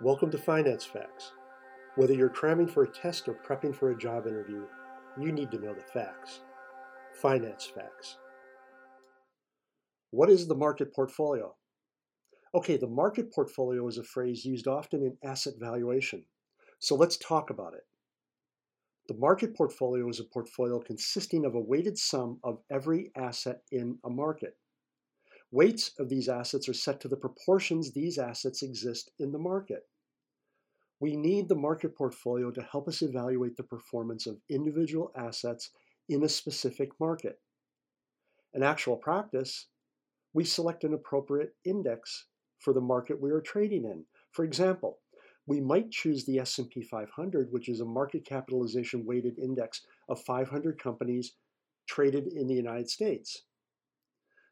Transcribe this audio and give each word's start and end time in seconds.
Welcome 0.00 0.32
to 0.32 0.38
Finance 0.38 0.84
Facts. 0.84 1.30
Whether 1.94 2.14
you're 2.14 2.28
cramming 2.28 2.66
for 2.66 2.82
a 2.82 2.90
test 2.90 3.28
or 3.28 3.38
prepping 3.46 3.72
for 3.72 3.92
a 3.92 3.96
job 3.96 4.26
interview, 4.26 4.64
you 5.16 5.30
need 5.30 5.52
to 5.52 5.58
know 5.60 5.72
the 5.72 5.84
facts. 5.92 6.40
Finance 7.22 7.70
Facts. 7.72 8.18
What 10.10 10.30
is 10.30 10.48
the 10.48 10.56
market 10.56 10.92
portfolio? 10.92 11.54
Okay, 12.56 12.76
the 12.76 12.88
market 12.88 13.32
portfolio 13.32 13.86
is 13.86 13.96
a 13.96 14.02
phrase 14.02 14.44
used 14.44 14.66
often 14.66 15.00
in 15.00 15.16
asset 15.22 15.54
valuation. 15.60 16.24
So 16.80 16.96
let's 16.96 17.16
talk 17.16 17.50
about 17.50 17.74
it. 17.74 17.84
The 19.06 19.16
market 19.16 19.56
portfolio 19.56 20.08
is 20.08 20.18
a 20.18 20.24
portfolio 20.24 20.80
consisting 20.80 21.44
of 21.44 21.54
a 21.54 21.60
weighted 21.60 21.96
sum 21.96 22.40
of 22.42 22.58
every 22.68 23.12
asset 23.16 23.60
in 23.70 23.98
a 24.04 24.10
market. 24.10 24.56
Weights 25.54 25.92
of 26.00 26.08
these 26.08 26.28
assets 26.28 26.68
are 26.68 26.74
set 26.74 26.98
to 27.02 27.06
the 27.06 27.16
proportions 27.16 27.92
these 27.92 28.18
assets 28.18 28.64
exist 28.64 29.12
in 29.20 29.30
the 29.30 29.38
market. 29.38 29.86
We 30.98 31.14
need 31.14 31.48
the 31.48 31.54
market 31.54 31.96
portfolio 31.96 32.50
to 32.50 32.60
help 32.60 32.88
us 32.88 33.02
evaluate 33.02 33.56
the 33.56 33.62
performance 33.62 34.26
of 34.26 34.40
individual 34.50 35.12
assets 35.14 35.70
in 36.08 36.24
a 36.24 36.28
specific 36.28 36.90
market. 36.98 37.38
In 38.52 38.64
actual 38.64 38.96
practice, 38.96 39.68
we 40.32 40.42
select 40.42 40.82
an 40.82 40.92
appropriate 40.92 41.54
index 41.64 42.26
for 42.58 42.72
the 42.72 42.80
market 42.80 43.22
we 43.22 43.30
are 43.30 43.40
trading 43.40 43.84
in. 43.84 44.04
For 44.32 44.44
example, 44.44 44.98
we 45.46 45.60
might 45.60 45.92
choose 45.92 46.24
the 46.24 46.40
S&P 46.40 46.82
500, 46.82 47.52
which 47.52 47.68
is 47.68 47.78
a 47.78 47.84
market 47.84 48.26
capitalization 48.26 49.06
weighted 49.06 49.38
index 49.38 49.82
of 50.08 50.20
500 50.24 50.82
companies 50.82 51.36
traded 51.86 52.26
in 52.32 52.48
the 52.48 52.54
United 52.54 52.90
States. 52.90 53.44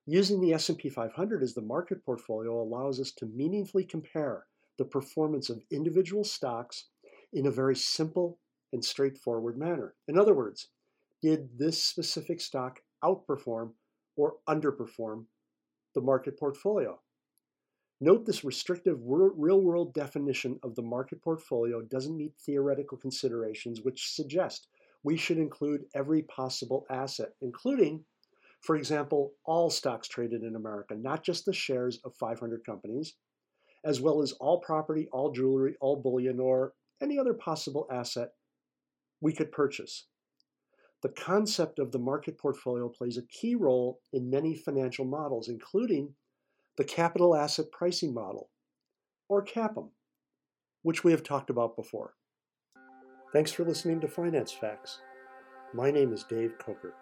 Using 0.06 0.40
the 0.40 0.52
S&P 0.52 0.88
500 0.88 1.42
as 1.42 1.54
the 1.54 1.60
market 1.60 2.04
portfolio 2.04 2.60
allows 2.60 2.98
us 2.98 3.12
to 3.12 3.26
meaningfully 3.26 3.84
compare 3.84 4.46
the 4.76 4.84
performance 4.84 5.48
of 5.48 5.62
individual 5.70 6.24
stocks 6.24 6.86
in 7.32 7.46
a 7.46 7.52
very 7.52 7.76
simple 7.76 8.40
and 8.72 8.84
straightforward 8.84 9.56
manner. 9.56 9.94
In 10.08 10.18
other 10.18 10.34
words, 10.34 10.68
did 11.20 11.56
this 11.56 11.82
specific 11.82 12.40
stock 12.40 12.80
outperform 13.04 13.72
or 14.16 14.36
underperform 14.48 15.26
the 15.94 16.00
market 16.00 16.36
portfolio? 16.36 16.98
Note 18.00 18.26
this 18.26 18.42
restrictive 18.42 18.98
real-world 19.00 19.94
definition 19.94 20.58
of 20.64 20.74
the 20.74 20.82
market 20.82 21.22
portfolio 21.22 21.80
doesn't 21.82 22.16
meet 22.16 22.34
theoretical 22.40 22.98
considerations 22.98 23.82
which 23.82 24.10
suggest 24.12 24.66
we 25.04 25.16
should 25.16 25.38
include 25.38 25.84
every 25.94 26.22
possible 26.22 26.84
asset, 26.90 27.34
including 27.40 28.04
for 28.62 28.76
example, 28.76 29.32
all 29.44 29.70
stocks 29.70 30.08
traded 30.08 30.42
in 30.42 30.54
America, 30.54 30.94
not 30.94 31.24
just 31.24 31.44
the 31.44 31.52
shares 31.52 31.98
of 32.04 32.14
500 32.14 32.64
companies, 32.64 33.14
as 33.84 34.00
well 34.00 34.22
as 34.22 34.32
all 34.32 34.60
property, 34.60 35.08
all 35.12 35.32
jewelry, 35.32 35.74
all 35.80 35.96
bullion, 35.96 36.38
or 36.38 36.72
any 37.02 37.18
other 37.18 37.34
possible 37.34 37.88
asset 37.90 38.28
we 39.20 39.32
could 39.32 39.50
purchase. 39.50 40.06
The 41.02 41.08
concept 41.08 41.80
of 41.80 41.90
the 41.90 41.98
market 41.98 42.38
portfolio 42.38 42.88
plays 42.88 43.18
a 43.18 43.26
key 43.26 43.56
role 43.56 44.00
in 44.12 44.30
many 44.30 44.54
financial 44.54 45.04
models, 45.04 45.48
including 45.48 46.14
the 46.76 46.84
capital 46.84 47.34
asset 47.34 47.66
pricing 47.72 48.14
model, 48.14 48.50
or 49.28 49.44
CAPM, 49.44 49.90
which 50.82 51.02
we 51.02 51.10
have 51.10 51.24
talked 51.24 51.50
about 51.50 51.74
before. 51.74 52.14
Thanks 53.32 53.50
for 53.50 53.64
listening 53.64 54.00
to 54.00 54.08
Finance 54.08 54.52
Facts. 54.52 55.00
My 55.74 55.90
name 55.90 56.12
is 56.12 56.22
Dave 56.22 56.56
Coker. 56.58 56.94